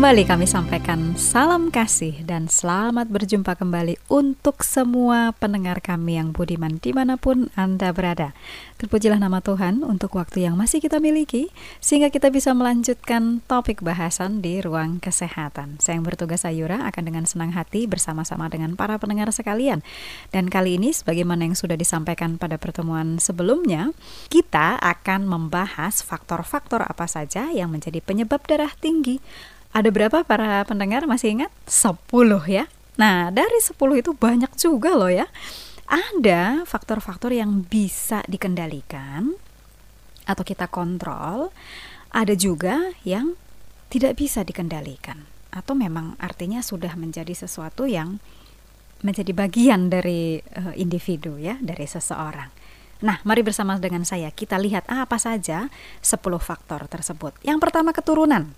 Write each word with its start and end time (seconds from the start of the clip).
kembali 0.00 0.24
kami 0.24 0.48
sampaikan 0.48 1.12
salam 1.20 1.68
kasih 1.68 2.24
dan 2.24 2.48
selamat 2.48 3.12
berjumpa 3.12 3.52
kembali 3.52 4.00
untuk 4.08 4.64
semua 4.64 5.36
pendengar 5.36 5.84
kami 5.84 6.16
yang 6.16 6.32
budiman 6.32 6.80
di 6.80 6.96
mana 6.96 7.20
pun 7.20 7.52
Anda 7.52 7.92
berada. 7.92 8.32
Terpujilah 8.80 9.20
nama 9.20 9.44
Tuhan 9.44 9.84
untuk 9.84 10.16
waktu 10.16 10.48
yang 10.48 10.56
masih 10.56 10.80
kita 10.80 11.04
miliki 11.04 11.52
sehingga 11.84 12.08
kita 12.08 12.32
bisa 12.32 12.56
melanjutkan 12.56 13.44
topik 13.44 13.84
bahasan 13.84 14.40
di 14.40 14.64
ruang 14.64 15.04
kesehatan. 15.04 15.76
Saya 15.84 16.00
yang 16.00 16.08
bertugas 16.08 16.48
Ayura 16.48 16.80
akan 16.88 17.02
dengan 17.04 17.28
senang 17.28 17.52
hati 17.52 17.84
bersama-sama 17.84 18.48
dengan 18.48 18.80
para 18.80 18.96
pendengar 18.96 19.28
sekalian. 19.36 19.84
Dan 20.32 20.48
kali 20.48 20.80
ini 20.80 20.96
sebagaimana 20.96 21.44
yang 21.44 21.52
sudah 21.52 21.76
disampaikan 21.76 22.40
pada 22.40 22.56
pertemuan 22.56 23.20
sebelumnya, 23.20 23.92
kita 24.32 24.80
akan 24.80 25.28
membahas 25.28 26.00
faktor-faktor 26.00 26.88
apa 26.88 27.04
saja 27.04 27.52
yang 27.52 27.68
menjadi 27.68 28.00
penyebab 28.00 28.40
darah 28.48 28.72
tinggi 28.80 29.20
ada 29.70 29.88
berapa 29.94 30.26
para 30.26 30.66
pendengar 30.66 31.06
masih 31.06 31.38
ingat? 31.38 31.52
10 31.66 31.94
ya. 32.50 32.66
Nah, 32.98 33.30
dari 33.30 33.58
10 33.62 33.76
itu 34.02 34.10
banyak 34.12 34.52
juga 34.58 34.98
loh 34.98 35.10
ya. 35.10 35.30
Ada 35.90 36.66
faktor-faktor 36.66 37.34
yang 37.34 37.66
bisa 37.66 38.22
dikendalikan 38.26 39.34
atau 40.26 40.42
kita 40.46 40.70
kontrol, 40.70 41.50
ada 42.14 42.34
juga 42.38 42.94
yang 43.02 43.34
tidak 43.90 44.18
bisa 44.18 44.46
dikendalikan 44.46 45.26
atau 45.50 45.74
memang 45.74 46.14
artinya 46.22 46.62
sudah 46.62 46.94
menjadi 46.94 47.34
sesuatu 47.34 47.90
yang 47.90 48.22
menjadi 49.02 49.34
bagian 49.34 49.90
dari 49.90 50.38
uh, 50.38 50.74
individu 50.78 51.40
ya, 51.40 51.58
dari 51.58 51.88
seseorang. 51.90 52.52
Nah, 53.00 53.16
mari 53.24 53.40
bersama 53.40 53.80
dengan 53.80 54.04
saya 54.04 54.28
kita 54.28 54.60
lihat 54.60 54.84
apa 54.92 55.16
saja 55.16 55.72
10 56.04 56.20
faktor 56.38 56.84
tersebut. 56.86 57.32
Yang 57.40 57.58
pertama 57.64 57.96
keturunan. 57.96 58.52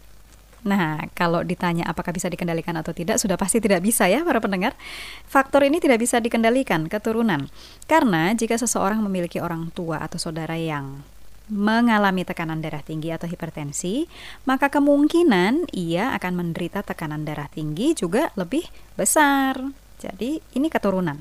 Nah, 0.63 1.11
kalau 1.19 1.43
ditanya 1.43 1.83
apakah 1.91 2.15
bisa 2.15 2.31
dikendalikan 2.31 2.79
atau 2.79 2.95
tidak, 2.95 3.19
sudah 3.19 3.35
pasti 3.35 3.59
tidak 3.59 3.83
bisa 3.83 4.07
ya 4.07 4.23
para 4.23 4.39
pendengar. 4.39 4.79
Faktor 5.27 5.67
ini 5.67 5.83
tidak 5.83 5.99
bisa 5.99 6.23
dikendalikan, 6.23 6.87
keturunan. 6.87 7.51
Karena 7.91 8.31
jika 8.31 8.55
seseorang 8.55 9.03
memiliki 9.03 9.43
orang 9.43 9.75
tua 9.75 9.99
atau 9.99 10.23
saudara 10.23 10.55
yang 10.55 11.03
mengalami 11.51 12.23
tekanan 12.23 12.63
darah 12.63 12.81
tinggi 12.87 13.11
atau 13.11 13.27
hipertensi, 13.27 14.07
maka 14.47 14.71
kemungkinan 14.71 15.75
ia 15.75 16.15
akan 16.15 16.33
menderita 16.39 16.87
tekanan 16.87 17.27
darah 17.27 17.51
tinggi 17.51 17.99
juga 17.99 18.31
lebih 18.39 18.63
besar. 18.95 19.59
Jadi, 19.99 20.39
ini 20.55 20.71
keturunan. 20.71 21.19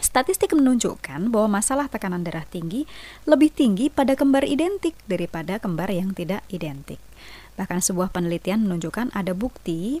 Statistik 0.00 0.56
menunjukkan 0.56 1.28
bahwa 1.28 1.60
masalah 1.60 1.84
tekanan 1.92 2.24
darah 2.24 2.48
tinggi 2.48 2.88
lebih 3.28 3.52
tinggi 3.52 3.92
pada 3.92 4.16
kembar 4.16 4.48
identik 4.48 4.96
daripada 5.04 5.60
kembar 5.60 5.92
yang 5.92 6.16
tidak 6.16 6.40
identik. 6.48 6.96
Bahkan 7.60 7.84
sebuah 7.84 8.08
penelitian 8.08 8.64
menunjukkan 8.64 9.12
ada 9.12 9.36
bukti 9.36 10.00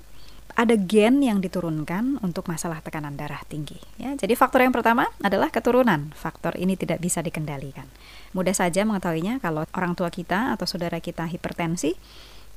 ada 0.58 0.74
gen 0.74 1.22
yang 1.22 1.38
diturunkan 1.38 2.22
untuk 2.24 2.50
masalah 2.50 2.82
tekanan 2.82 3.14
darah 3.14 3.42
tinggi. 3.46 3.78
Ya, 4.00 4.12
jadi 4.18 4.34
faktor 4.34 4.64
yang 4.66 4.74
pertama 4.74 5.06
adalah 5.22 5.52
keturunan. 5.52 6.10
Faktor 6.16 6.58
ini 6.58 6.74
tidak 6.74 6.98
bisa 6.98 7.22
dikendalikan. 7.22 7.86
Mudah 8.34 8.54
saja 8.54 8.82
mengetahuinya 8.82 9.38
kalau 9.38 9.66
orang 9.74 9.94
tua 9.94 10.10
kita 10.10 10.54
atau 10.54 10.66
saudara 10.66 10.98
kita 10.98 11.26
hipertensi, 11.30 11.94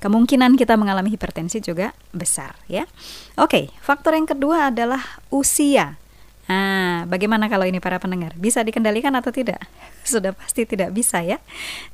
kemungkinan 0.01 0.57
kita 0.57 0.75
mengalami 0.75 1.13
hipertensi 1.13 1.61
juga 1.61 1.93
besar. 2.11 2.57
Ya, 2.67 2.89
oke. 3.37 3.69
Faktor 3.79 4.17
yang 4.17 4.27
kedua 4.27 4.73
adalah 4.73 5.21
usia. 5.29 5.95
Nah, 6.43 7.07
bagaimana 7.07 7.47
kalau 7.47 7.63
ini 7.63 7.79
para 7.79 8.03
pendengar? 8.03 8.35
Bisa 8.35 8.59
dikendalikan 8.67 9.15
atau 9.15 9.31
tidak? 9.31 9.63
Sudah 10.03 10.35
pasti 10.35 10.67
tidak 10.67 10.91
bisa 10.91 11.23
ya. 11.23 11.39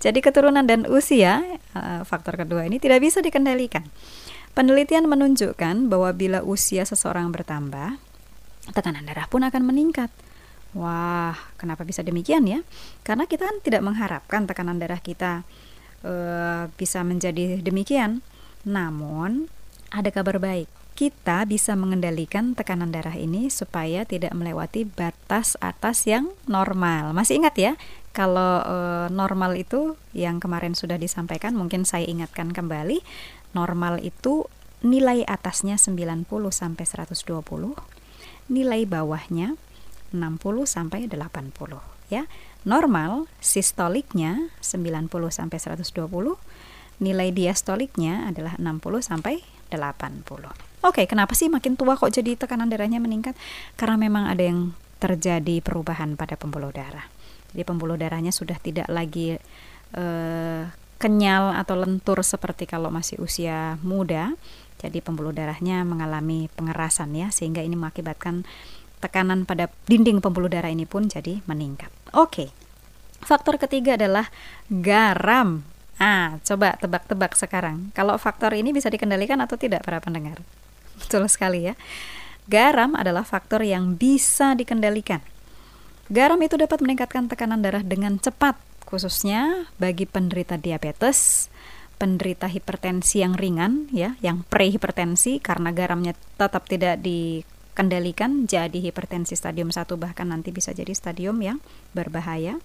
Jadi 0.01 0.19
keturunan 0.25 0.65
dan 0.65 0.89
usia, 0.89 1.45
eh, 1.77 2.01
faktor 2.01 2.37
kedua 2.37 2.65
ini 2.65 2.81
tidak 2.81 3.05
bisa 3.05 3.21
dikendalikan. 3.21 3.85
Penelitian 4.57 5.05
menunjukkan 5.05 5.87
bahwa 5.87 6.09
bila 6.17 6.41
usia 6.41 6.81
seseorang 6.81 7.29
bertambah, 7.29 8.01
tekanan 8.73 9.05
darah 9.05 9.29
pun 9.29 9.45
akan 9.45 9.61
meningkat. 9.61 10.09
Wah, 10.73 11.37
kenapa 11.57 11.85
bisa 11.85 12.01
demikian 12.01 12.45
ya? 12.45 12.61
Karena 13.05 13.25
kita 13.25 13.45
kan 13.49 13.57
tidak 13.61 13.81
mengharapkan 13.85 14.45
tekanan 14.45 14.77
darah 14.77 15.01
kita 15.01 15.45
uh, 16.05 16.69
bisa 16.77 17.01
menjadi 17.01 17.61
demikian. 17.61 18.21
Namun, 18.65 19.49
ada 19.89 20.09
kabar 20.13 20.37
baik 20.37 20.78
kita 20.99 21.47
bisa 21.47 21.79
mengendalikan 21.79 22.51
tekanan 22.59 22.91
darah 22.91 23.15
ini 23.15 23.47
supaya 23.47 24.03
tidak 24.03 24.35
melewati 24.35 24.83
batas 24.83 25.55
atas 25.63 26.03
yang 26.03 26.27
normal. 26.43 27.15
Masih 27.15 27.39
ingat 27.39 27.55
ya, 27.55 27.71
kalau 28.11 28.59
e, 28.59 28.77
normal 29.07 29.55
itu 29.55 29.95
yang 30.11 30.43
kemarin 30.43 30.75
sudah 30.75 30.99
disampaikan, 30.99 31.55
mungkin 31.55 31.87
saya 31.87 32.03
ingatkan 32.03 32.51
kembali, 32.51 32.99
normal 33.55 34.03
itu 34.03 34.51
nilai 34.83 35.23
atasnya 35.23 35.79
90 35.79 36.27
sampai 36.51 36.83
120, 36.83 37.79
nilai 38.51 38.83
bawahnya 38.83 39.55
60 40.11 40.19
sampai 40.67 41.07
80 41.07 41.79
ya. 42.11 42.27
Normal 42.67 43.31
sistoliknya 43.39 44.51
90 44.59 45.07
sampai 45.31 45.57
120, 45.63 46.35
nilai 46.99 47.31
diastoliknya 47.31 48.27
adalah 48.27 48.59
60 48.59 48.99
sampai 48.99 49.39
80. 49.71 50.68
Oke, 50.79 51.03
kenapa 51.11 51.35
sih 51.35 51.51
makin 51.51 51.75
tua 51.75 51.99
kok 51.99 52.07
jadi 52.07 52.39
tekanan 52.39 52.71
darahnya 52.71 53.03
meningkat? 53.03 53.35
Karena 53.75 53.99
memang 53.99 54.31
ada 54.31 54.39
yang 54.39 54.71
terjadi 55.03 55.59
perubahan 55.59 56.15
pada 56.15 56.39
pembuluh 56.39 56.71
darah. 56.71 57.07
Jadi 57.51 57.63
pembuluh 57.67 57.99
darahnya 57.99 58.31
sudah 58.31 58.55
tidak 58.61 58.87
lagi 58.87 59.35
uh, 59.95 60.63
kenyal 60.99 61.55
atau 61.55 61.75
lentur 61.79 62.23
seperti 62.23 62.63
kalau 62.63 62.87
masih 62.91 63.19
usia 63.19 63.75
muda. 63.83 64.35
Jadi 64.79 65.03
pembuluh 65.03 65.35
darahnya 65.35 65.83
mengalami 65.83 66.47
pengerasan 66.55 67.11
ya, 67.11 67.27
sehingga 67.27 67.59
ini 67.59 67.75
mengakibatkan 67.75 68.47
tekanan 69.03 69.43
pada 69.43 69.67
dinding 69.87 70.23
pembuluh 70.23 70.47
darah 70.47 70.71
ini 70.71 70.87
pun 70.87 71.11
jadi 71.11 71.43
meningkat. 71.43 71.91
Oke. 72.15 72.55
Faktor 73.19 73.59
ketiga 73.59 73.99
adalah 73.99 74.31
garam. 74.71 75.67
Ah, 75.99 76.39
coba 76.47 76.79
tebak-tebak 76.79 77.35
sekarang. 77.35 77.91
Kalau 77.91 78.15
faktor 78.15 78.55
ini 78.55 78.71
bisa 78.71 78.87
dikendalikan 78.87 79.43
atau 79.43 79.59
tidak 79.59 79.83
para 79.83 79.99
pendengar? 79.99 80.39
Betul 80.99 81.25
sekali 81.31 81.71
ya. 81.71 81.73
Garam 82.49 82.97
adalah 82.97 83.21
faktor 83.23 83.61
yang 83.61 83.93
bisa 83.95 84.57
dikendalikan. 84.57 85.21
Garam 86.09 86.41
itu 86.41 86.57
dapat 86.57 86.81
meningkatkan 86.81 87.29
tekanan 87.29 87.61
darah 87.61 87.85
dengan 87.85 88.17
cepat, 88.17 88.57
khususnya 88.89 89.69
bagi 89.77 90.09
penderita 90.09 90.57
diabetes, 90.57 91.47
penderita 92.01 92.49
hipertensi 92.49 93.21
yang 93.21 93.37
ringan 93.37 93.85
ya, 93.93 94.17
yang 94.25 94.41
prehipertensi 94.49 95.37
karena 95.37 95.69
garamnya 95.69 96.17
tetap 96.41 96.65
tidak 96.65 96.97
dikendalikan 97.05 98.49
jadi 98.49 98.73
hipertensi 98.73 99.37
stadium 99.37 99.69
1 99.69 99.85
bahkan 100.01 100.25
nanti 100.25 100.49
bisa 100.49 100.73
jadi 100.73 100.89
stadium 100.97 101.37
yang 101.45 101.61
berbahaya. 101.93 102.57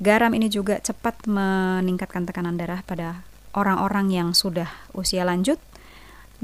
Garam 0.00 0.32
ini 0.32 0.48
juga 0.48 0.80
cepat 0.80 1.28
meningkatkan 1.28 2.24
tekanan 2.24 2.56
darah 2.56 2.80
pada 2.80 3.28
orang-orang 3.52 4.08
yang 4.08 4.28
sudah 4.32 4.72
usia 4.96 5.28
lanjut 5.28 5.60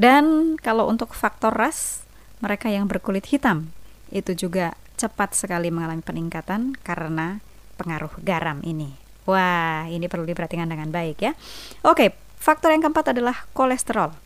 dan 0.01 0.57
kalau 0.57 0.89
untuk 0.89 1.13
faktor 1.13 1.53
ras, 1.53 2.09
mereka 2.41 2.73
yang 2.73 2.89
berkulit 2.89 3.29
hitam 3.29 3.69
itu 4.09 4.33
juga 4.33 4.73
cepat 4.97 5.37
sekali 5.37 5.69
mengalami 5.69 6.01
peningkatan 6.01 6.73
karena 6.81 7.45
pengaruh 7.77 8.17
garam 8.25 8.65
ini. 8.65 8.97
Wah, 9.29 9.85
ini 9.93 10.09
perlu 10.09 10.25
diperhatikan 10.25 10.65
dengan 10.73 10.89
baik 10.89 11.21
ya. 11.21 11.37
Oke, 11.85 12.17
faktor 12.41 12.73
yang 12.73 12.81
keempat 12.81 13.13
adalah 13.13 13.45
kolesterol. 13.53 14.17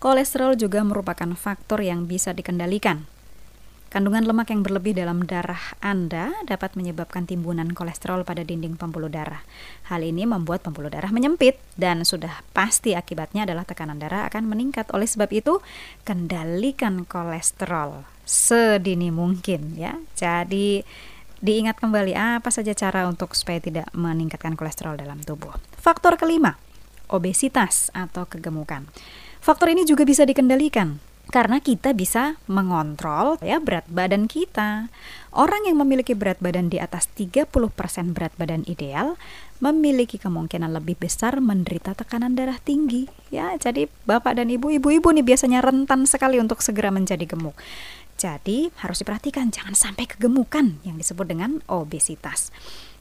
Kolesterol 0.00 0.56
juga 0.56 0.80
merupakan 0.82 1.28
faktor 1.36 1.84
yang 1.84 2.08
bisa 2.08 2.32
dikendalikan. 2.32 3.11
Kandungan 3.92 4.24
lemak 4.24 4.48
yang 4.48 4.64
berlebih 4.64 4.96
dalam 4.96 5.20
darah 5.28 5.76
Anda 5.84 6.32
dapat 6.48 6.80
menyebabkan 6.80 7.28
timbunan 7.28 7.76
kolesterol 7.76 8.24
pada 8.24 8.40
dinding 8.40 8.80
pembuluh 8.80 9.12
darah. 9.12 9.44
Hal 9.92 10.00
ini 10.00 10.24
membuat 10.24 10.64
pembuluh 10.64 10.88
darah 10.88 11.12
menyempit 11.12 11.60
dan 11.76 12.00
sudah 12.08 12.40
pasti 12.56 12.96
akibatnya 12.96 13.44
adalah 13.44 13.68
tekanan 13.68 14.00
darah 14.00 14.24
akan 14.32 14.48
meningkat. 14.48 14.88
Oleh 14.96 15.04
sebab 15.04 15.28
itu, 15.36 15.60
kendalikan 16.08 17.04
kolesterol 17.04 18.08
sedini 18.24 19.12
mungkin 19.12 19.76
ya. 19.76 20.00
Jadi 20.16 20.80
diingat 21.44 21.76
kembali 21.76 22.16
apa 22.16 22.48
saja 22.48 22.72
cara 22.72 23.04
untuk 23.04 23.36
supaya 23.36 23.60
tidak 23.60 23.92
meningkatkan 23.92 24.56
kolesterol 24.56 24.96
dalam 24.96 25.20
tubuh. 25.20 25.52
Faktor 25.76 26.16
kelima, 26.16 26.56
obesitas 27.12 27.92
atau 27.92 28.24
kegemukan. 28.24 28.88
Faktor 29.44 29.68
ini 29.68 29.84
juga 29.84 30.08
bisa 30.08 30.24
dikendalikan 30.24 31.11
karena 31.30 31.62
kita 31.62 31.94
bisa 31.94 32.40
mengontrol 32.50 33.38
ya 33.44 33.62
berat 33.62 33.86
badan 33.86 34.26
kita. 34.26 34.90
Orang 35.32 35.64
yang 35.64 35.80
memiliki 35.80 36.12
berat 36.12 36.42
badan 36.42 36.68
di 36.68 36.76
atas 36.82 37.08
30% 37.14 37.48
berat 38.12 38.34
badan 38.36 38.66
ideal 38.68 39.16
memiliki 39.62 40.18
kemungkinan 40.18 40.74
lebih 40.74 40.98
besar 40.98 41.38
menderita 41.38 41.94
tekanan 41.94 42.34
darah 42.34 42.58
tinggi. 42.58 43.06
Ya, 43.30 43.54
jadi 43.56 43.86
Bapak 44.04 44.36
dan 44.36 44.50
Ibu, 44.50 44.76
ibu-ibu 44.82 45.08
nih 45.14 45.24
biasanya 45.24 45.62
rentan 45.62 46.04
sekali 46.04 46.42
untuk 46.42 46.60
segera 46.60 46.90
menjadi 46.90 47.24
gemuk. 47.24 47.54
Jadi 48.18 48.68
harus 48.82 49.00
diperhatikan 49.00 49.48
jangan 49.48 49.72
sampai 49.72 50.04
kegemukan 50.10 50.82
yang 50.84 51.00
disebut 51.00 51.24
dengan 51.30 51.62
obesitas. 51.70 52.52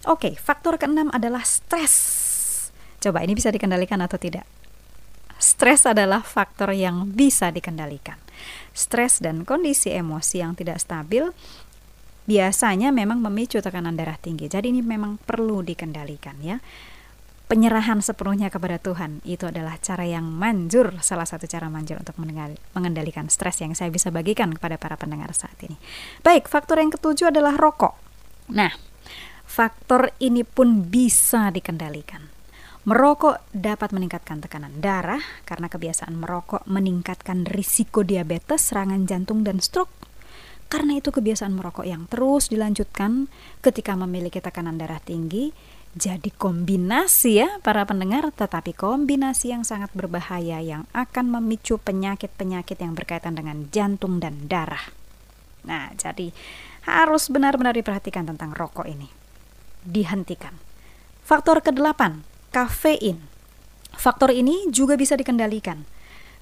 Oke, 0.08 0.38
faktor 0.40 0.80
keenam 0.80 1.12
adalah 1.12 1.44
stres. 1.44 1.94
Coba 3.02 3.26
ini 3.26 3.36
bisa 3.36 3.52
dikendalikan 3.52 4.00
atau 4.00 4.16
tidak? 4.16 4.61
Stres 5.42 5.90
adalah 5.90 6.22
faktor 6.22 6.72
yang 6.72 7.10
bisa 7.10 7.50
dikendalikan. 7.50 8.22
Stres 8.72 9.20
dan 9.20 9.44
kondisi 9.44 9.92
emosi 9.92 10.40
yang 10.40 10.54
tidak 10.54 10.80
stabil 10.80 11.34
biasanya 12.30 12.94
memang 12.94 13.20
memicu 13.20 13.60
tekanan 13.60 13.98
darah 13.98 14.22
tinggi. 14.22 14.48
Jadi 14.48 14.70
ini 14.70 14.86
memang 14.86 15.18
perlu 15.20 15.66
dikendalikan 15.66 16.38
ya 16.40 16.62
penyerahan 17.52 18.00
sepenuhnya 18.00 18.48
kepada 18.48 18.80
Tuhan 18.80 19.20
itu 19.28 19.44
adalah 19.44 19.76
cara 19.76 20.08
yang 20.08 20.24
manjur, 20.24 21.04
salah 21.04 21.28
satu 21.28 21.52
cara 21.52 21.68
manjur 21.68 22.00
untuk 22.00 22.16
mengendalikan 22.72 23.28
stres 23.28 23.60
yang 23.60 23.76
saya 23.76 23.92
bisa 23.92 24.08
bagikan 24.08 24.56
kepada 24.56 24.80
para 24.80 24.96
pendengar 24.96 25.36
saat 25.36 25.60
ini. 25.68 25.76
Baik, 26.24 26.48
faktor 26.48 26.80
yang 26.80 26.96
ketujuh 26.96 27.28
adalah 27.28 27.60
rokok. 27.60 28.00
Nah, 28.56 28.72
faktor 29.44 30.16
ini 30.24 30.48
pun 30.48 30.88
bisa 30.88 31.52
dikendalikan. 31.52 32.32
Merokok 32.82 33.54
dapat 33.54 33.94
meningkatkan 33.94 34.42
tekanan 34.42 34.82
darah 34.82 35.22
karena 35.46 35.70
kebiasaan 35.70 36.18
merokok 36.18 36.66
meningkatkan 36.66 37.46
risiko 37.46 38.02
diabetes, 38.02 38.74
serangan 38.74 39.06
jantung, 39.06 39.46
dan 39.46 39.62
stroke. 39.62 39.94
Karena 40.66 40.98
itu 40.98 41.14
kebiasaan 41.14 41.54
merokok 41.54 41.86
yang 41.86 42.10
terus 42.10 42.50
dilanjutkan 42.50 43.30
ketika 43.62 43.94
memiliki 43.94 44.42
tekanan 44.42 44.82
darah 44.82 44.98
tinggi 44.98 45.54
jadi 45.92 46.32
kombinasi 46.32 47.44
ya 47.44 47.50
para 47.60 47.84
pendengar, 47.84 48.32
tetapi 48.32 48.72
kombinasi 48.72 49.52
yang 49.52 49.68
sangat 49.68 49.92
berbahaya 49.92 50.64
yang 50.64 50.88
akan 50.96 51.38
memicu 51.38 51.78
penyakit-penyakit 51.78 52.80
yang 52.80 52.96
berkaitan 52.96 53.36
dengan 53.36 53.68
jantung 53.70 54.24
dan 54.24 54.48
darah. 54.48 54.82
Nah, 55.68 55.92
jadi 56.00 56.32
harus 56.88 57.30
benar-benar 57.30 57.76
diperhatikan 57.76 58.26
tentang 58.26 58.56
rokok 58.56 58.88
ini. 58.88 59.12
Dihentikan. 59.84 60.56
Faktor 61.22 61.60
kedelapan, 61.60 62.24
kafein. 62.52 63.24
Faktor 63.96 64.36
ini 64.36 64.68
juga 64.72 65.00
bisa 65.00 65.16
dikendalikan. 65.16 65.88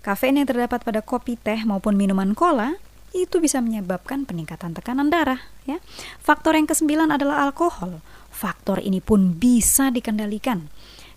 Kafein 0.02 0.42
yang 0.42 0.50
terdapat 0.50 0.82
pada 0.82 1.06
kopi, 1.06 1.38
teh 1.38 1.62
maupun 1.66 1.94
minuman 1.94 2.34
cola 2.34 2.78
itu 3.10 3.42
bisa 3.42 3.58
menyebabkan 3.58 4.26
peningkatan 4.26 4.78
tekanan 4.78 5.10
darah 5.10 5.42
ya. 5.66 5.82
Faktor 6.22 6.58
yang 6.58 6.70
kesembilan 6.70 7.10
adalah 7.10 7.46
alkohol. 7.46 8.02
Faktor 8.30 8.82
ini 8.82 9.02
pun 9.02 9.38
bisa 9.38 9.90
dikendalikan 9.90 10.70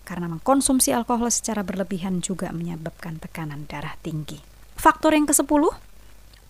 karena 0.03 0.27
mengkonsumsi 0.27 0.91
alkohol 0.91 1.31
secara 1.31 1.63
berlebihan 1.63 2.19
juga 2.19 2.51
menyebabkan 2.51 3.21
tekanan 3.21 3.69
darah 3.69 3.95
tinggi. 4.03 4.41
Faktor 4.75 5.15
yang 5.15 5.29
ke-10 5.29 5.63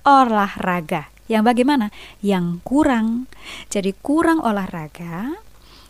olahraga. 0.04 1.14
Yang 1.30 1.44
bagaimana? 1.54 1.88
Yang 2.20 2.60
kurang. 2.66 3.30
Jadi 3.70 3.94
kurang 4.02 4.42
olahraga 4.44 5.38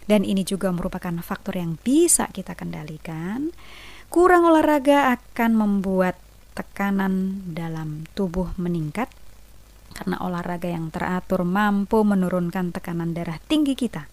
dan 0.10 0.28
ini 0.28 0.44
juga 0.44 0.70
merupakan 0.70 1.14
faktor 1.24 1.60
yang 1.60 1.80
bisa 1.80 2.28
kita 2.32 2.54
kendalikan. 2.54 3.52
Kurang 4.12 4.46
olahraga 4.46 5.16
akan 5.18 5.52
membuat 5.58 6.20
tekanan 6.54 7.42
dalam 7.50 8.06
tubuh 8.14 8.54
meningkat 8.62 9.10
karena 9.94 10.22
olahraga 10.22 10.70
yang 10.70 10.90
teratur 10.90 11.46
mampu 11.46 12.02
menurunkan 12.02 12.74
tekanan 12.74 13.14
darah 13.14 13.38
tinggi 13.46 13.74
kita. 13.78 14.10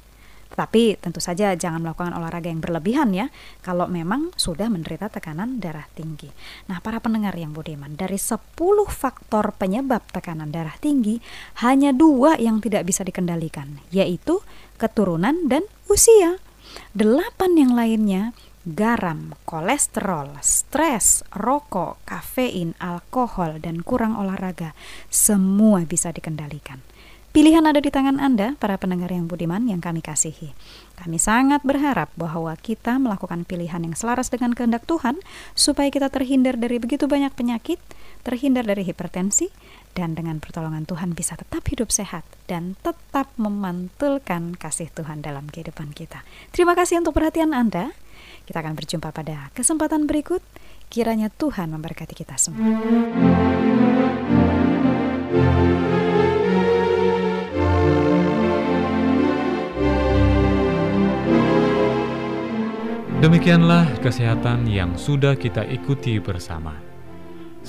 Tapi 0.51 0.99
tentu 0.99 1.23
saja 1.23 1.55
jangan 1.55 1.79
melakukan 1.79 2.11
olahraga 2.11 2.51
yang 2.51 2.59
berlebihan 2.59 3.15
ya 3.15 3.31
kalau 3.63 3.87
memang 3.87 4.35
sudah 4.35 4.67
menderita 4.67 5.07
tekanan 5.07 5.63
darah 5.63 5.87
tinggi. 5.95 6.27
Nah, 6.67 6.83
para 6.83 6.99
pendengar 6.99 7.39
yang 7.39 7.55
budiman, 7.55 7.95
dari 7.95 8.19
10 8.19 8.59
faktor 8.91 9.55
penyebab 9.55 10.03
tekanan 10.11 10.51
darah 10.51 10.75
tinggi, 10.83 11.23
hanya 11.63 11.95
dua 11.95 12.35
yang 12.35 12.59
tidak 12.59 12.83
bisa 12.83 13.07
dikendalikan, 13.07 13.79
yaitu 13.95 14.43
keturunan 14.81 15.45
dan 15.53 15.61
usia. 15.93 16.41
Delapan 16.97 17.61
yang 17.61 17.73
lainnya 17.77 18.33
garam, 18.65 19.37
kolesterol, 19.49 20.37
stres, 20.45 21.25
rokok, 21.33 22.01
kafein, 22.09 22.77
alkohol, 22.81 23.61
dan 23.61 23.85
kurang 23.85 24.17
olahraga, 24.17 24.77
semua 25.09 25.85
bisa 25.85 26.13
dikendalikan. 26.13 26.81
Pilihan 27.31 27.63
ada 27.63 27.79
di 27.79 27.95
tangan 27.95 28.19
Anda, 28.19 28.59
para 28.59 28.75
pendengar 28.75 29.15
yang 29.15 29.31
budiman 29.31 29.63
yang 29.71 29.79
kami 29.79 30.03
kasihi. 30.03 30.51
Kami 30.99 31.15
sangat 31.15 31.63
berharap 31.63 32.11
bahwa 32.19 32.51
kita 32.59 32.99
melakukan 32.99 33.47
pilihan 33.47 33.87
yang 33.87 33.95
selaras 33.95 34.35
dengan 34.35 34.51
kehendak 34.51 34.83
Tuhan, 34.83 35.15
supaya 35.55 35.95
kita 35.95 36.11
terhindar 36.11 36.59
dari 36.59 36.83
begitu 36.83 37.07
banyak 37.07 37.31
penyakit, 37.31 37.79
terhindar 38.27 38.67
dari 38.67 38.83
hipertensi, 38.83 39.47
dan 39.95 40.15
dengan 40.15 40.39
pertolongan 40.39 40.87
Tuhan 40.87 41.13
bisa 41.13 41.35
tetap 41.35 41.67
hidup 41.67 41.91
sehat 41.91 42.23
dan 42.47 42.79
tetap 42.81 43.31
memantulkan 43.37 44.55
kasih 44.55 44.89
Tuhan 44.95 45.23
dalam 45.23 45.51
kehidupan 45.51 45.93
kita. 45.93 46.23
Terima 46.55 46.79
kasih 46.79 47.03
untuk 47.03 47.15
perhatian 47.17 47.53
Anda. 47.53 47.93
Kita 48.47 48.63
akan 48.63 48.75
berjumpa 48.75 49.11
pada 49.15 49.51
kesempatan 49.55 50.11
berikut. 50.11 50.43
Kiranya 50.91 51.31
Tuhan 51.31 51.71
memberkati 51.71 52.15
kita 52.19 52.35
semua. 52.35 52.67
Demikianlah 63.21 64.01
kesehatan 64.01 64.65
yang 64.65 64.97
sudah 64.97 65.37
kita 65.37 65.61
ikuti 65.69 66.17
bersama. 66.17 66.90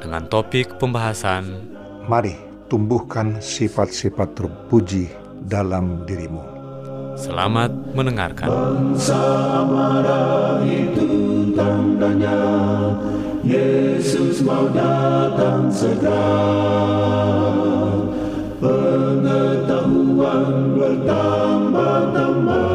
dengan 0.00 0.24
topik 0.26 0.80
pembahasan 0.80 1.44
Mari 2.08 2.50
tumbuhkan 2.70 3.42
sifat-sifat 3.42 4.38
terpuji 4.38 5.10
dalam 5.42 6.06
dirimu. 6.06 6.42
Selamat 7.18 7.74
mendengarkan. 7.92 8.46
Bangsa 8.46 9.66
marah 9.66 10.62
itu 10.64 11.50
tandanya 11.52 12.38
Yesus 13.42 14.40
mau 14.46 14.70
datang 14.70 15.66
segera 15.68 16.38
Pengetahuan 18.62 20.46
bertambah-tambah 20.78 22.72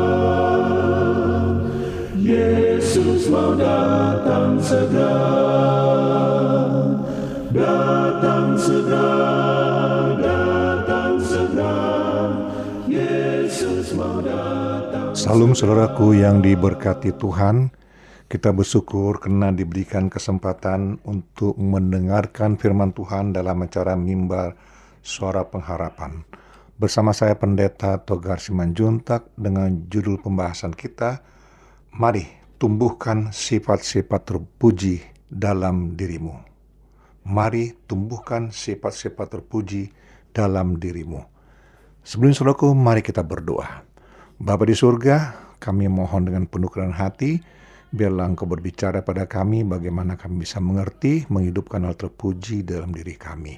Yesus 2.20 3.29
mau 3.32 3.55
datang 3.55 4.60
segera 4.62 6.34
Salam 15.15 15.55
saudaraku 15.55 16.19
yang 16.19 16.43
diberkati 16.43 17.15
Tuhan, 17.15 17.71
kita 18.27 18.51
bersyukur 18.51 19.24
karena 19.24 19.55
diberikan 19.55 20.12
kesempatan 20.12 21.00
untuk 21.07 21.55
mendengarkan 21.55 22.59
firman 22.59 22.91
Tuhan 22.91 23.31
dalam 23.31 23.63
acara 23.63 23.95
mimbar 23.95 24.59
suara 25.00 25.47
pengharapan. 25.47 26.27
Bersama 26.75 27.15
saya 27.15 27.39
Pendeta 27.39 28.03
Togar 28.03 28.43
Simanjuntak 28.43 29.31
dengan 29.39 29.88
judul 29.88 30.19
pembahasan 30.19 30.75
kita, 30.75 31.24
Mari 31.95 32.27
tumbuhkan 32.59 33.31
sifat-sifat 33.31 34.27
terpuji 34.27 35.00
dalam 35.31 35.95
dirimu 35.95 36.54
mari 37.25 37.74
tumbuhkan 37.89 38.53
sifat-sifat 38.53 39.27
terpuji 39.34 39.89
dalam 40.29 40.77
dirimu. 40.77 41.25
Sebelum 42.05 42.38
saudaraku, 42.38 42.77
mari 42.77 43.01
kita 43.01 43.25
berdoa. 43.25 43.82
Bapa 44.38 44.63
di 44.70 44.77
surga, 44.77 45.34
kami 45.58 45.89
mohon 45.89 46.29
dengan 46.29 46.46
penuh 46.46 46.70
kerendahan 46.70 47.10
hati, 47.10 47.41
biarlah 47.89 48.29
Engkau 48.29 48.46
berbicara 48.46 49.01
pada 49.01 49.25
kami 49.25 49.65
bagaimana 49.65 50.13
kami 50.13 50.46
bisa 50.46 50.62
mengerti, 50.62 51.25
menghidupkan 51.34 51.82
hal 51.82 51.98
terpuji 51.98 52.62
dalam 52.62 52.94
diri 52.94 53.17
kami. 53.17 53.58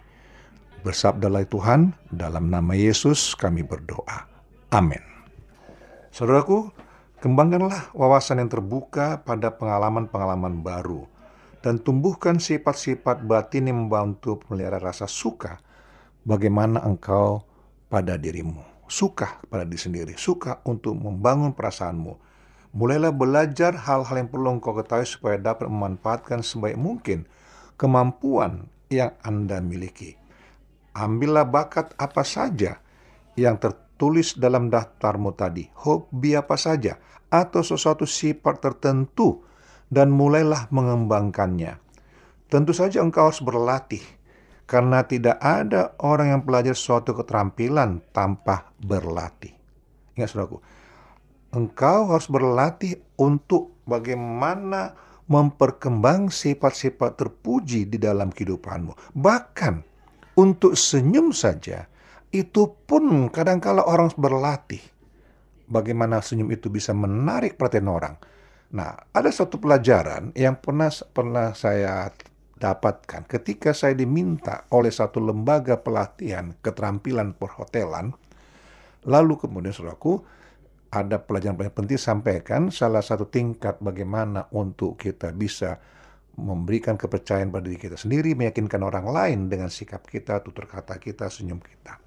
Bersabdalah 0.88 1.44
Tuhan, 1.44 1.92
dalam 2.08 2.48
nama 2.48 2.72
Yesus 2.72 3.36
kami 3.36 3.68
berdoa. 3.68 4.24
Amin. 4.72 5.04
Saudaraku, 6.16 6.72
kembangkanlah 7.20 7.92
wawasan 7.92 8.40
yang 8.40 8.48
terbuka 8.48 9.20
pada 9.28 9.52
pengalaman-pengalaman 9.52 10.64
baru 10.64 11.17
dan 11.62 11.82
tumbuhkan 11.82 12.38
sifat-sifat 12.38 13.26
batin 13.26 13.70
yang 13.70 13.88
membantu 13.88 14.42
melihara 14.52 14.78
rasa 14.78 15.10
suka 15.10 15.58
bagaimana 16.28 16.84
engkau 16.86 17.44
pada 17.88 18.20
dirimu. 18.20 18.62
Suka 18.88 19.44
pada 19.52 19.68
diri 19.68 19.80
sendiri, 19.80 20.14
suka 20.16 20.64
untuk 20.64 20.96
membangun 20.96 21.52
perasaanmu. 21.52 22.14
Mulailah 22.72 23.12
belajar 23.12 23.76
hal-hal 23.76 24.16
yang 24.16 24.30
perlu 24.32 24.60
engkau 24.60 24.76
ketahui 24.76 25.08
supaya 25.08 25.36
dapat 25.40 25.68
memanfaatkan 25.68 26.40
sebaik 26.40 26.80
mungkin 26.80 27.28
kemampuan 27.76 28.72
yang 28.88 29.12
Anda 29.24 29.60
miliki. 29.60 30.16
Ambillah 30.96 31.46
bakat 31.48 31.94
apa 32.00 32.24
saja 32.24 32.80
yang 33.38 33.60
tertulis 33.60 34.36
dalam 34.40 34.72
daftarmu 34.72 35.36
tadi, 35.36 35.68
hobi 35.84 36.34
apa 36.34 36.56
saja, 36.58 36.98
atau 37.28 37.62
sesuatu 37.62 38.08
sifat 38.08 38.64
tertentu, 38.64 39.44
dan 39.88 40.12
mulailah 40.12 40.68
mengembangkannya. 40.70 41.80
Tentu 42.48 42.72
saja 42.72 43.04
engkau 43.04 43.28
harus 43.28 43.44
berlatih 43.44 44.04
karena 44.68 45.04
tidak 45.08 45.40
ada 45.40 45.96
orang 46.04 46.38
yang 46.38 46.42
belajar 46.44 46.76
suatu 46.76 47.16
keterampilan 47.16 48.04
tanpa 48.12 48.72
berlatih. 48.84 49.56
Ingat 50.20 50.30
saudaraku, 50.32 50.60
engkau 51.56 52.12
harus 52.12 52.28
berlatih 52.28 53.00
untuk 53.20 53.76
bagaimana 53.88 54.96
memperkembang 55.28 56.32
sifat-sifat 56.32 57.20
terpuji 57.20 57.88
di 57.88 58.00
dalam 58.00 58.32
kehidupanmu. 58.32 59.16
Bahkan 59.16 59.76
untuk 60.40 60.76
senyum 60.76 61.36
saja, 61.36 61.88
itu 62.32 62.72
pun 62.88 63.28
kadangkala 63.32 63.84
orang 63.84 64.12
berlatih. 64.16 64.84
Bagaimana 65.68 66.24
senyum 66.24 66.48
itu 66.56 66.72
bisa 66.72 66.96
menarik 66.96 67.60
perhatian 67.60 67.92
orang. 67.92 68.16
Nah, 68.68 69.00
ada 69.16 69.32
satu 69.32 69.62
pelajaran 69.64 70.36
yang 70.36 70.60
pernah 70.60 70.92
pernah 71.16 71.56
saya 71.56 72.12
dapatkan 72.58 73.30
ketika 73.30 73.72
saya 73.72 73.94
diminta 73.94 74.66
oleh 74.74 74.90
satu 74.90 75.22
lembaga 75.22 75.80
pelatihan 75.80 76.52
keterampilan 76.60 77.38
perhotelan. 77.38 78.12
Lalu 79.08 79.40
kemudian 79.40 79.72
saudaraku, 79.72 80.20
ada 80.92 81.22
pelajaran-pelajaran 81.22 81.78
penting 81.80 82.00
sampaikan 82.02 82.62
salah 82.74 83.00
satu 83.00 83.30
tingkat 83.30 83.80
bagaimana 83.80 84.52
untuk 84.52 85.00
kita 85.00 85.32
bisa 85.32 85.80
memberikan 86.38 87.00
kepercayaan 87.00 87.50
pada 87.50 87.66
diri 87.66 87.80
kita 87.82 87.98
sendiri, 87.98 88.38
meyakinkan 88.38 88.84
orang 88.84 89.10
lain 89.10 89.40
dengan 89.50 89.72
sikap 89.74 90.06
kita, 90.06 90.44
tutur 90.46 90.70
kata 90.70 91.02
kita, 91.02 91.32
senyum 91.32 91.58
kita. 91.58 91.98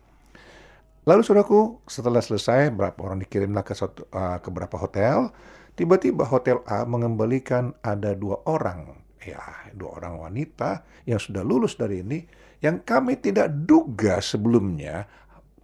Lalu 1.08 1.24
saudaraku, 1.24 1.82
setelah 1.88 2.22
selesai, 2.22 2.70
berapa 2.70 2.94
orang 3.00 3.24
dikirimlah 3.24 3.64
ke, 3.66 3.74
satu, 3.74 4.06
uh, 4.12 4.38
ke 4.38 4.46
beberapa 4.52 4.76
hotel, 4.78 5.32
tiba-tiba 5.80 6.28
hotel 6.28 6.60
A 6.68 6.84
mengembalikan 6.84 7.72
ada 7.80 8.12
dua 8.12 8.44
orang 8.44 9.00
ya 9.24 9.40
dua 9.72 9.96
orang 9.96 10.28
wanita 10.28 10.84
yang 11.08 11.16
sudah 11.16 11.40
lulus 11.40 11.80
dari 11.80 12.04
ini 12.04 12.20
yang 12.60 12.84
kami 12.84 13.16
tidak 13.16 13.48
duga 13.64 14.20
sebelumnya 14.20 15.08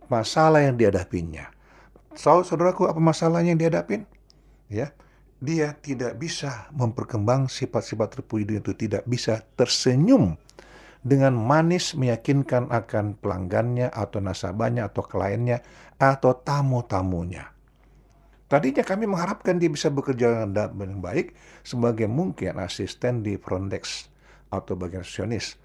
masalah 0.09 0.65
yang 0.65 0.81
dihadapinya. 0.81 1.53
So, 2.17 2.41
saudaraku 2.41 2.89
apa 2.89 2.97
masalahnya 2.97 3.53
yang 3.53 3.61
dihadapin? 3.61 4.09
Ya, 4.73 4.97
dia 5.37 5.77
tidak 5.77 6.17
bisa 6.17 6.73
memperkembang 6.73 7.53
sifat-sifat 7.53 8.17
terpuji 8.17 8.65
itu 8.65 8.73
tidak 8.73 9.05
bisa 9.05 9.45
tersenyum 9.61 10.41
dengan 11.05 11.37
manis 11.37 11.93
meyakinkan 11.93 12.73
akan 12.73 13.21
pelanggannya 13.21 13.93
atau 13.93 14.25
nasabahnya 14.25 14.89
atau 14.89 15.05
kliennya 15.05 15.61
atau 16.01 16.33
tamu-tamunya. 16.33 17.56
Tadinya 18.47 18.87
kami 18.87 19.11
mengharapkan 19.11 19.59
dia 19.59 19.67
bisa 19.67 19.91
bekerja 19.91 20.47
dengan 20.47 21.03
baik 21.03 21.35
sebagai 21.67 22.07
mungkin 22.07 22.63
asisten 22.63 23.27
di 23.27 23.35
front 23.35 23.75
desk 23.75 24.07
atau 24.55 24.79
bagian 24.79 25.03
resepsionis. 25.03 25.59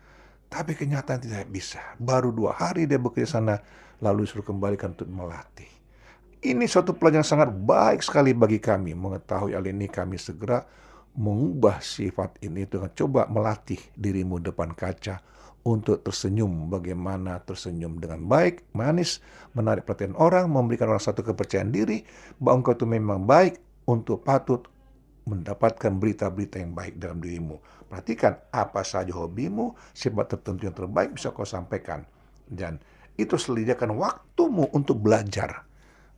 Tapi 0.50 0.74
kenyataan 0.74 1.22
tidak 1.22 1.46
bisa. 1.54 1.80
Baru 2.02 2.34
dua 2.34 2.58
hari 2.58 2.90
dia 2.90 2.98
bekerja 2.98 3.38
sana, 3.38 3.62
lalu 4.02 4.26
suruh 4.26 4.44
kembalikan 4.44 4.98
untuk 4.98 5.08
melatih. 5.14 5.70
Ini 6.42 6.66
suatu 6.66 6.98
pelajaran 6.98 7.24
sangat 7.24 7.54
baik 7.54 8.02
sekali 8.02 8.34
bagi 8.34 8.58
kami. 8.58 8.98
Mengetahui 8.98 9.54
hal 9.54 9.62
ini 9.70 9.86
kami 9.86 10.18
segera 10.18 10.66
mengubah 11.14 11.86
sifat 11.86 12.42
ini 12.42 12.66
dengan 12.66 12.90
coba 12.98 13.30
melatih 13.30 13.78
dirimu 13.94 14.42
depan 14.42 14.74
kaca 14.74 15.22
untuk 15.62 16.02
tersenyum 16.02 16.70
bagaimana 16.74 17.38
tersenyum 17.46 18.02
dengan 18.02 18.26
baik, 18.26 18.66
manis, 18.74 19.22
menarik 19.54 19.86
perhatian 19.86 20.18
orang, 20.18 20.50
memberikan 20.50 20.90
orang 20.90 21.04
satu 21.04 21.22
kepercayaan 21.22 21.70
diri 21.70 22.02
bahwa 22.42 22.66
engkau 22.66 22.74
itu 22.74 22.86
memang 22.90 23.26
baik 23.30 23.62
untuk 23.86 24.26
patut 24.26 24.66
mendapatkan 25.30 25.94
berita-berita 26.02 26.58
yang 26.58 26.74
baik 26.74 26.98
dalam 26.98 27.22
dirimu. 27.22 27.62
Perhatikan 27.86 28.42
apa 28.50 28.82
saja 28.82 29.14
hobimu, 29.14 29.78
sifat 29.94 30.38
tertentu 30.38 30.66
yang 30.66 30.78
terbaik 30.78 31.14
bisa 31.14 31.30
kau 31.30 31.46
sampaikan. 31.46 32.02
Dan 32.48 32.82
itu 33.20 33.38
sediakan 33.38 34.00
waktumu 34.02 34.72
untuk 34.74 34.98
belajar. 34.98 35.68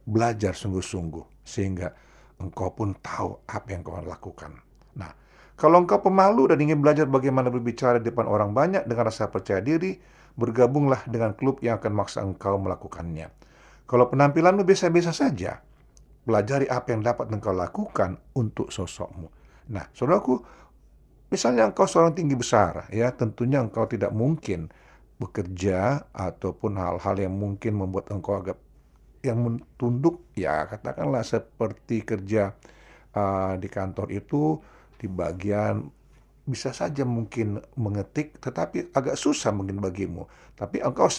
Belajar 0.08 0.56
sungguh-sungguh. 0.56 1.44
Sehingga 1.44 1.92
engkau 2.40 2.72
pun 2.72 2.96
tahu 3.04 3.44
apa 3.50 3.68
yang 3.74 3.84
kau 3.84 4.00
lakukan. 4.00 4.56
Kalau 5.54 5.86
engkau 5.86 6.02
pemalu 6.02 6.50
dan 6.50 6.58
ingin 6.60 6.82
belajar 6.82 7.06
bagaimana 7.06 7.54
berbicara 7.54 8.02
di 8.02 8.10
depan 8.10 8.26
orang 8.26 8.52
banyak 8.58 8.90
dengan 8.90 9.10
rasa 9.10 9.30
percaya 9.30 9.62
diri, 9.62 10.02
bergabunglah 10.34 11.06
dengan 11.06 11.38
klub 11.38 11.62
yang 11.62 11.78
akan 11.78 11.94
maksa 11.94 12.26
engkau 12.26 12.58
melakukannya. 12.58 13.30
Kalau 13.86 14.10
penampilanmu 14.10 14.66
biasa-biasa 14.66 15.14
saja, 15.14 15.62
pelajari 16.26 16.66
apa 16.66 16.96
yang 16.96 17.06
dapat 17.06 17.30
engkau 17.30 17.54
lakukan 17.54 18.18
untuk 18.34 18.74
sosokmu. 18.74 19.30
Nah, 19.70 19.86
saudaraku, 19.94 20.42
misalnya 21.30 21.70
engkau 21.70 21.86
seorang 21.86 22.18
tinggi 22.18 22.34
besar, 22.34 22.90
ya 22.90 23.14
tentunya 23.14 23.62
engkau 23.62 23.86
tidak 23.86 24.10
mungkin 24.10 24.74
bekerja 25.22 26.10
ataupun 26.10 26.82
hal-hal 26.82 27.16
yang 27.16 27.36
mungkin 27.38 27.78
membuat 27.78 28.10
engkau 28.10 28.42
agak 28.42 28.58
yang 29.24 29.62
tunduk, 29.80 30.20
ya 30.36 30.68
katakanlah 30.68 31.24
seperti 31.24 32.04
kerja 32.04 32.52
uh, 33.16 33.56
di 33.56 33.72
kantor 33.72 34.12
itu 34.12 34.60
di 35.04 35.12
bagian 35.12 35.92
bisa 36.48 36.72
saja 36.72 37.04
mungkin 37.04 37.60
mengetik, 37.76 38.40
tetapi 38.40 38.96
agak 38.96 39.20
susah 39.20 39.52
mungkin 39.52 39.84
bagimu. 39.84 40.28
Tapi 40.56 40.80
engkau, 40.80 41.12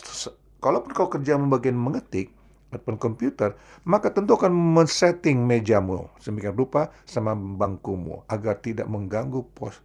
kalaupun 0.60 0.92
kau 0.96 1.08
kerja 1.12 1.36
membagian 1.36 1.76
mengetik, 1.76 2.32
ataupun 2.74 2.98
komputer, 2.98 3.54
maka 3.86 4.10
tentu 4.10 4.34
akan 4.34 4.50
men-setting 4.50 5.46
mejamu 5.46 6.10
semikian 6.18 6.58
rupa 6.58 6.90
sama 7.06 7.38
bangkumu 7.38 8.26
agar 8.26 8.58
tidak 8.58 8.90
mengganggu 8.90 9.46
pos 9.54 9.78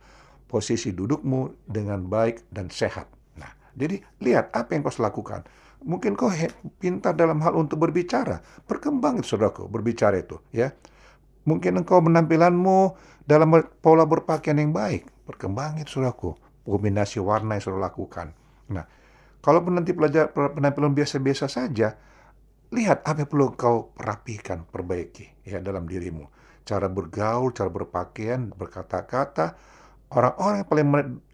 posisi 0.50 0.90
dudukmu 0.90 1.70
dengan 1.70 2.10
baik 2.10 2.50
dan 2.50 2.74
sehat. 2.74 3.06
Nah, 3.38 3.54
jadi 3.78 4.02
lihat 4.18 4.50
apa 4.50 4.74
yang 4.74 4.82
kau 4.82 4.98
lakukan. 4.98 5.46
Mungkin 5.86 6.18
kau 6.18 6.34
pintar 6.82 7.14
dalam 7.14 7.40
hal 7.46 7.54
untuk 7.54 7.80
berbicara, 7.80 8.42
berkembang 8.66 9.22
itu 9.22 9.38
saudaraku, 9.38 9.70
berbicara 9.70 10.18
itu, 10.20 10.42
ya. 10.50 10.74
Mungkin 11.50 11.82
engkau 11.82 11.98
penampilanmu 11.98 12.94
dalam 13.26 13.50
pola 13.82 14.06
berpakaian 14.06 14.62
yang 14.62 14.70
baik. 14.70 15.26
Perkembangan 15.26 15.90
saudaraku. 15.90 16.38
Kombinasi 16.70 17.18
warna 17.18 17.58
yang 17.58 17.66
sudah 17.66 17.82
lakukan. 17.90 18.30
Nah, 18.70 18.86
kalau 19.42 19.66
nanti 19.74 19.98
pelajar 19.98 20.30
penampilan 20.30 20.94
biasa-biasa 20.94 21.50
saja, 21.50 21.98
lihat 22.70 23.02
apa 23.02 23.26
yang 23.26 23.30
perlu 23.34 23.46
engkau 23.58 23.76
rapikan, 23.98 24.70
perbaiki 24.70 25.42
ya 25.50 25.58
dalam 25.58 25.90
dirimu. 25.90 26.30
Cara 26.62 26.86
bergaul, 26.86 27.50
cara 27.58 27.74
berpakaian, 27.74 28.54
berkata-kata. 28.54 29.58
Orang-orang 30.14 30.62
yang 30.62 30.70
paling 30.70 30.88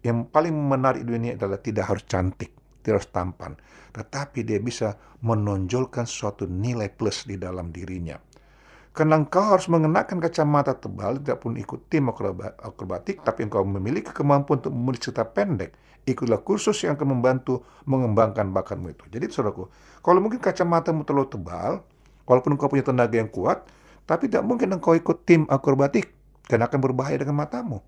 yang 0.04 0.18
paling 0.28 0.54
menarik 0.56 1.04
di 1.04 1.12
dunia 1.12 1.32
adalah 1.36 1.60
tidak 1.60 1.84
harus 1.92 2.04
cantik, 2.08 2.52
tidak 2.80 3.00
harus 3.00 3.10
tampan, 3.12 3.52
tetapi 3.92 4.44
dia 4.44 4.60
bisa 4.60 4.96
menonjolkan 5.24 6.04
suatu 6.04 6.44
nilai 6.44 6.92
plus 6.92 7.24
di 7.24 7.40
dalam 7.40 7.72
dirinya. 7.72 8.16
Karena 8.96 9.20
engkau 9.20 9.44
harus 9.44 9.68
mengenakan 9.68 10.24
kacamata 10.24 10.72
tebal, 10.72 11.20
tidak 11.20 11.44
pun 11.44 11.52
ikut 11.60 11.84
tim 11.92 12.08
akrobatik, 12.08 13.20
tapi 13.20 13.44
engkau 13.44 13.60
memiliki 13.60 14.08
kemampuan 14.08 14.56
untuk 14.64 14.72
menulis 14.72 15.04
cerita 15.04 15.20
pendek. 15.28 15.76
Ikutlah 16.08 16.40
kursus 16.40 16.80
yang 16.80 16.96
akan 16.96 17.20
membantu 17.20 17.60
mengembangkan 17.84 18.56
bakatmu 18.56 18.96
itu. 18.96 19.04
Jadi 19.12 19.28
saudaraku, 19.28 19.68
kalau 20.00 20.24
mungkin 20.24 20.40
kacamatamu 20.40 21.04
terlalu 21.04 21.28
tebal, 21.28 21.84
walaupun 22.24 22.56
engkau 22.56 22.72
punya 22.72 22.88
tenaga 22.88 23.20
yang 23.20 23.28
kuat, 23.28 23.68
tapi 24.08 24.32
tidak 24.32 24.48
mungkin 24.48 24.72
engkau 24.72 24.96
ikut 24.96 25.28
tim 25.28 25.44
akrobatik, 25.52 26.16
dan 26.48 26.64
akan 26.64 26.78
berbahaya 26.80 27.20
dengan 27.20 27.36
matamu. 27.36 27.84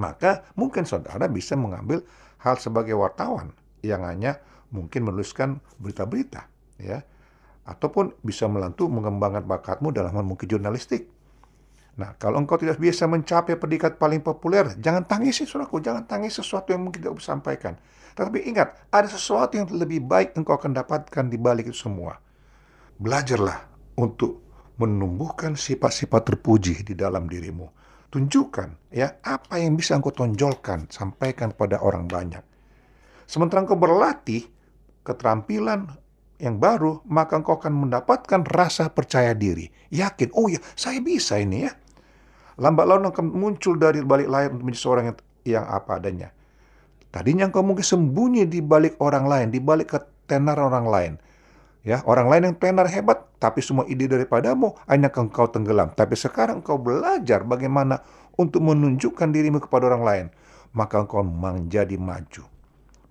Maka 0.00 0.48
mungkin 0.56 0.88
saudara 0.88 1.28
bisa 1.28 1.52
mengambil 1.52 2.00
hal 2.40 2.56
sebagai 2.56 2.96
wartawan 2.96 3.52
yang 3.84 4.08
hanya 4.08 4.40
mungkin 4.72 5.04
menuliskan 5.04 5.60
berita-berita, 5.76 6.48
ya 6.80 7.04
ataupun 7.62 8.18
bisa 8.26 8.50
melantu 8.50 8.90
mengembangkan 8.90 9.46
bakatmu 9.46 9.94
dalam 9.94 10.14
hal 10.14 10.24
jurnalistik. 10.42 11.06
Nah, 11.92 12.16
kalau 12.16 12.40
engkau 12.40 12.56
tidak 12.56 12.80
biasa 12.80 13.04
mencapai 13.04 13.60
predikat 13.60 14.00
paling 14.00 14.24
populer, 14.24 14.64
jangan 14.80 15.04
tangisi, 15.04 15.44
saudaraku. 15.44 15.84
Jangan 15.84 16.08
tangis 16.08 16.40
sesuatu 16.40 16.72
yang 16.72 16.88
mungkin 16.88 17.04
tidak 17.04 17.20
bisa 17.20 17.36
sampaikan. 17.36 17.76
Tetapi 18.16 18.48
ingat, 18.48 18.88
ada 18.88 19.04
sesuatu 19.04 19.60
yang 19.60 19.68
lebih 19.68 20.00
baik 20.00 20.32
engkau 20.32 20.56
akan 20.56 20.72
dapatkan 20.72 21.24
di 21.28 21.36
balik 21.36 21.68
itu 21.68 21.76
semua. 21.76 22.16
Belajarlah 22.96 23.60
untuk 24.00 24.40
menumbuhkan 24.80 25.52
sifat-sifat 25.52 26.32
terpuji 26.32 26.80
di 26.80 26.96
dalam 26.96 27.28
dirimu. 27.28 27.68
Tunjukkan 28.08 28.92
ya 28.92 29.20
apa 29.24 29.60
yang 29.60 29.76
bisa 29.76 29.96
engkau 29.96 30.12
tonjolkan, 30.12 30.88
sampaikan 30.88 31.52
kepada 31.52 31.80
orang 31.80 32.08
banyak. 32.08 32.44
Sementara 33.28 33.64
engkau 33.64 33.76
berlatih 33.76 34.48
keterampilan 35.04 35.88
yang 36.42 36.58
baru, 36.58 36.98
maka 37.06 37.38
engkau 37.38 37.54
akan 37.54 37.86
mendapatkan 37.86 38.42
rasa 38.50 38.90
percaya 38.90 39.30
diri. 39.30 39.70
Yakin, 39.94 40.34
oh 40.34 40.50
ya, 40.50 40.58
saya 40.74 40.98
bisa 40.98 41.38
ini 41.38 41.70
ya. 41.70 41.72
Lambat 42.58 42.84
laun 42.90 43.06
akan 43.06 43.30
muncul 43.30 43.78
dari 43.78 44.02
balik 44.02 44.26
layar 44.26 44.50
untuk 44.50 44.66
menjadi 44.66 44.82
seorang 44.82 45.04
yang, 45.06 45.18
yang 45.46 45.64
apa 45.70 46.02
adanya. 46.02 46.34
Tadinya 47.14 47.46
engkau 47.46 47.62
mungkin 47.62 47.86
sembunyi 47.86 48.50
di 48.50 48.58
balik 48.58 48.98
orang 48.98 49.30
lain, 49.30 49.48
di 49.54 49.62
balik 49.62 49.94
ketenar 49.94 50.58
orang 50.58 50.86
lain. 50.90 51.12
Ya, 51.86 52.02
orang 52.10 52.26
lain 52.26 52.42
yang 52.50 52.56
tenar 52.58 52.90
hebat, 52.90 53.22
tapi 53.38 53.62
semua 53.62 53.86
ide 53.86 54.10
daripadamu 54.10 54.74
hanya 54.90 55.14
engkau 55.14 55.46
tenggelam. 55.46 55.94
Tapi 55.94 56.18
sekarang 56.18 56.62
engkau 56.62 56.74
belajar 56.74 57.46
bagaimana 57.46 58.02
untuk 58.34 58.66
menunjukkan 58.66 59.30
dirimu 59.30 59.62
kepada 59.62 59.94
orang 59.94 60.02
lain, 60.02 60.26
maka 60.74 60.98
engkau 61.06 61.22
menjadi 61.22 61.94
maju. 61.98 62.46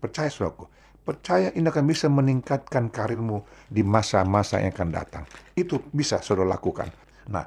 Percaya 0.04 0.28
saudaraku, 0.28 0.66
percaya 1.12 1.52
ini 1.52 1.68
akan 1.68 1.84
bisa 1.84 2.08
meningkatkan 2.08 2.88
karirmu 2.88 3.44
di 3.68 3.84
masa-masa 3.84 4.64
yang 4.64 4.72
akan 4.72 4.90
datang. 4.96 5.24
Itu 5.52 5.84
bisa 5.92 6.24
saudara 6.24 6.56
lakukan. 6.56 6.88
Nah, 7.28 7.44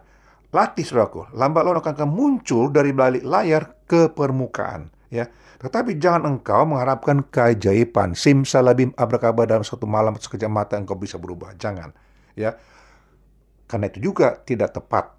latih 0.53 0.85
saudaraku, 0.85 1.33
lambat 1.33 1.65
laun 1.65 1.81
akan 1.81 2.13
muncul 2.13 2.69
dari 2.69 2.93
balik 2.93 3.25
layar 3.25 3.81
ke 3.89 4.13
permukaan. 4.13 4.93
Ya, 5.09 5.33
tetapi 5.65 5.97
jangan 5.97 6.37
engkau 6.37 6.69
mengharapkan 6.69 7.25
keajaiban, 7.33 8.13
simsalabim 8.13 8.93
abrakaba 9.01 9.49
dalam 9.49 9.65
satu 9.65 9.89
malam 9.89 10.13
sekejap 10.21 10.51
mata 10.53 10.77
engkau 10.77 10.99
bisa 10.99 11.17
berubah. 11.17 11.57
Jangan. 11.57 11.97
Ya. 12.37 12.61
Karena 13.65 13.89
itu 13.89 14.13
juga 14.13 14.45
tidak 14.45 14.77
tepat. 14.77 15.17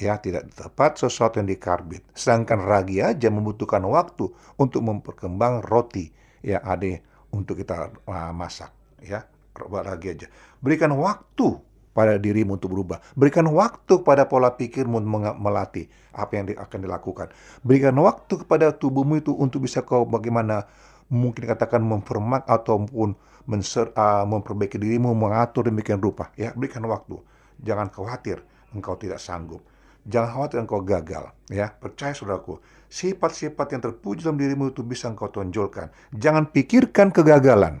Ya, 0.00 0.16
tidak 0.18 0.48
tepat 0.56 0.98
sesuatu 0.98 1.38
yang 1.38 1.46
dikarbit. 1.52 2.02
Sedangkan 2.16 2.64
ragi 2.64 3.04
aja 3.04 3.28
membutuhkan 3.28 3.84
waktu 3.86 4.32
untuk 4.56 4.82
memperkembang 4.82 5.62
roti 5.62 6.10
yang 6.42 6.64
ada 6.64 6.98
untuk 7.34 7.58
kita 7.58 7.90
uh, 8.06 8.30
masak. 8.30 8.70
Ya, 9.02 9.26
ragi 9.58 10.14
aja. 10.14 10.26
Berikan 10.62 10.94
waktu 10.94 11.58
pada 11.94 12.18
dirimu 12.18 12.58
untuk 12.58 12.74
berubah. 12.74 13.02
Berikan 13.14 13.46
waktu 13.50 14.02
pada 14.02 14.26
pola 14.26 14.54
pikirmu 14.54 15.02
melatih 15.38 15.90
apa 16.14 16.32
yang 16.38 16.44
akan 16.54 16.78
dilakukan. 16.82 17.26
Berikan 17.62 17.94
waktu 17.98 18.46
kepada 18.46 18.74
tubuhmu 18.74 19.22
itu 19.22 19.34
untuk 19.34 19.66
bisa 19.66 19.82
kau 19.82 20.06
bagaimana 20.06 20.66
mungkin 21.10 21.46
katakan 21.46 21.84
mempermak 21.84 22.46
ataupun 22.48 23.14
menser, 23.46 23.92
uh, 23.94 24.24
memperbaiki 24.26 24.80
dirimu, 24.80 25.14
mengatur 25.14 25.68
demikian 25.68 26.02
rupa. 26.02 26.34
Ya, 26.34 26.50
berikan 26.56 26.82
waktu. 26.88 27.20
Jangan 27.62 27.92
khawatir 27.92 28.42
engkau 28.74 28.98
tidak 28.98 29.22
sanggup. 29.22 29.62
Jangan 30.04 30.28
khawatir 30.36 30.58
engkau 30.60 30.84
gagal. 30.84 31.32
Ya, 31.48 31.72
percaya 31.72 32.12
saudaraku, 32.12 32.60
sifat-sifat 32.92 33.72
yang 33.72 33.82
terpuji 33.82 34.20
dalam 34.24 34.36
dirimu 34.36 34.72
itu 34.72 34.84
bisa 34.84 35.08
engkau 35.08 35.32
tonjolkan. 35.32 35.88
Jangan 36.12 36.52
pikirkan 36.52 37.08
kegagalan. 37.08 37.80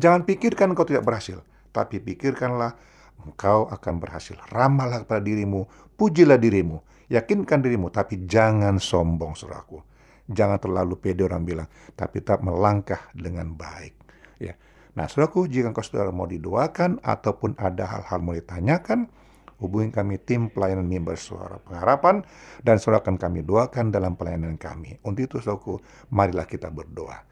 Jangan 0.00 0.24
pikirkan 0.24 0.72
engkau 0.72 0.88
tidak 0.88 1.04
berhasil, 1.04 1.44
tapi 1.74 2.00
pikirkanlah 2.00 2.72
engkau 3.20 3.68
akan 3.68 3.94
berhasil. 4.00 4.38
Ramallah 4.48 5.04
pada 5.04 5.20
dirimu, 5.20 5.68
pujilah 5.98 6.40
dirimu, 6.40 6.80
yakinkan 7.12 7.60
dirimu, 7.60 7.92
tapi 7.92 8.24
jangan 8.24 8.80
sombong, 8.80 9.36
saudaraku. 9.36 9.82
Jangan 10.28 10.60
terlalu 10.60 10.94
pede 11.00 11.24
orang 11.24 11.42
bilang, 11.44 11.68
tapi 11.96 12.20
tetap 12.20 12.44
melangkah 12.44 13.00
dengan 13.16 13.52
baik. 13.52 13.96
Ya. 14.40 14.54
Nah, 14.94 15.08
saudaraku, 15.10 15.48
jika 15.50 15.72
engkau 15.72 15.84
saudara 15.84 16.14
mau 16.14 16.28
didoakan 16.28 17.02
ataupun 17.02 17.56
ada 17.60 17.84
hal-hal 17.88 18.20
mau 18.22 18.36
ditanyakan, 18.36 19.10
hubungi 19.58 19.90
kami 19.90 20.22
tim 20.22 20.50
pelayanan 20.50 20.86
mimbar 20.86 21.18
suara 21.18 21.58
pengharapan 21.62 22.22
dan 22.62 22.78
saudara 22.78 23.02
akan 23.02 23.18
kami 23.18 23.42
doakan 23.42 23.90
dalam 23.90 24.14
pelayanan 24.14 24.54
kami. 24.54 24.98
Untuk 25.02 25.26
itu, 25.26 25.36
saudaraku, 25.42 25.82
marilah 26.14 26.46
kita 26.46 26.70
berdoa. 26.70 27.26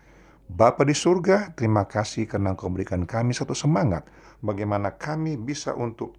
Bapa 0.47 0.87
di 0.87 0.95
surga, 0.95 1.59
terima 1.59 1.91
kasih 1.91 2.31
karena 2.31 2.55
Engkau 2.55 2.71
memberikan 2.71 3.03
kami 3.03 3.35
satu 3.35 3.51
semangat 3.51 4.07
bagaimana 4.39 4.95
kami 4.95 5.35
bisa 5.35 5.75
untuk 5.75 6.15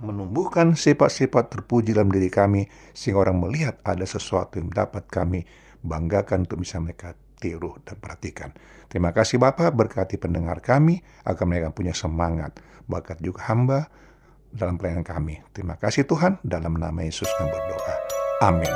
menumbuhkan 0.00 0.72
sifat-sifat 0.76 1.52
terpuji 1.52 1.96
dalam 1.96 2.12
diri 2.12 2.32
kami 2.32 2.68
sehingga 2.92 3.28
orang 3.28 3.40
melihat 3.40 3.76
ada 3.84 4.04
sesuatu 4.04 4.60
yang 4.60 4.72
dapat 4.72 5.08
kami 5.08 5.44
banggakan 5.84 6.48
untuk 6.48 6.64
bisa 6.64 6.80
mereka 6.80 7.12
tiru 7.36 7.76
dan 7.84 8.00
perhatikan. 8.00 8.56
Terima 8.88 9.12
kasih 9.12 9.36
Bapak, 9.36 9.72
berkati 9.72 10.16
pendengar 10.16 10.64
kami 10.64 11.04
agar 11.24 11.44
mereka 11.44 11.72
punya 11.76 11.92
semangat, 11.92 12.56
bakat 12.88 13.20
juga 13.20 13.44
hamba 13.52 13.92
dalam 14.56 14.80
pelayanan 14.80 15.04
kami. 15.04 15.44
Terima 15.52 15.76
kasih 15.76 16.08
Tuhan, 16.08 16.40
dalam 16.40 16.80
nama 16.80 17.04
Yesus 17.04 17.28
kami 17.36 17.52
berdoa. 17.52 17.94
Amin. 18.40 18.74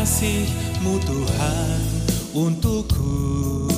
kasih-Mu 0.00 0.96
Tuhan 1.00 1.80
untukku 2.32 3.68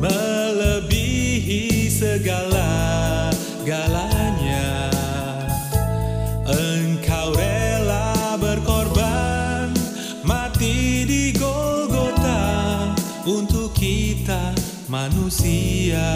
melebihi 0.00 1.88
segala 1.88 2.68
galanya 3.64 4.09
manusia. 15.40 16.12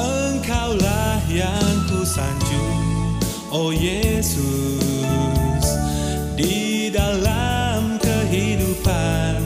Engkaulah 0.00 1.20
yang 1.28 1.76
ku 1.92 2.00
sanjung 2.00 2.80
Oh 3.52 3.68
Yesus. 3.74 4.40
Di 6.40 6.88
dalam 6.88 8.00
kehidupan 8.00 9.44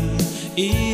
ini 0.54 0.93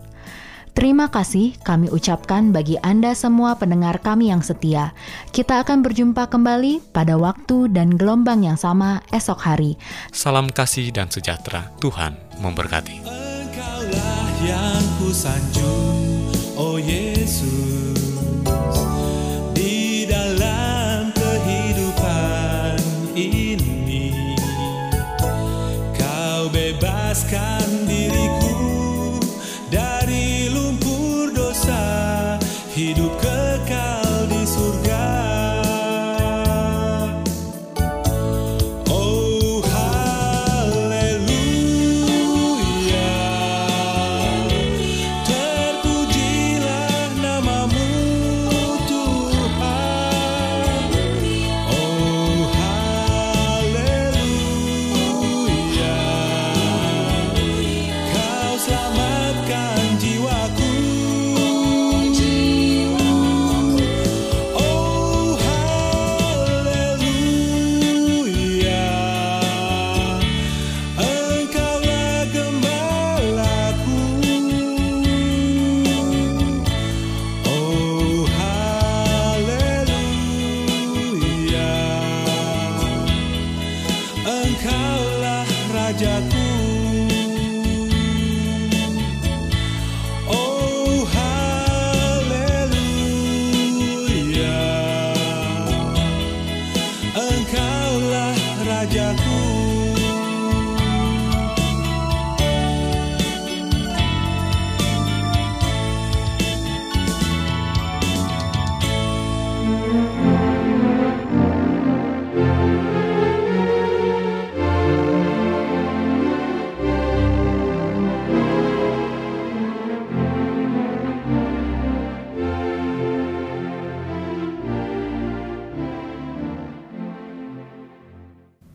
Terima 0.72 1.12
kasih 1.12 1.60
kami 1.68 1.92
ucapkan 1.92 2.56
bagi 2.56 2.80
Anda 2.80 3.12
semua 3.12 3.60
pendengar 3.60 4.00
kami 4.00 4.32
yang 4.32 4.40
setia. 4.40 4.96
Kita 5.36 5.60
akan 5.68 5.84
berjumpa 5.84 6.32
kembali 6.32 6.96
pada 6.96 7.20
waktu 7.20 7.68
dan 7.76 7.92
gelombang 8.00 8.48
yang 8.48 8.56
sama 8.56 9.04
esok 9.12 9.44
hari. 9.44 9.76
Salam 10.16 10.48
kasih 10.48 10.96
dan 10.96 11.12
sejahtera. 11.12 11.76
Tuhan 11.84 12.16
memberkati. 12.40 13.04
Engkaulah 13.04 14.32
yang 14.48 14.84
kusanjung, 14.96 16.32
oh 16.56 16.80
Yesus. 16.80 17.55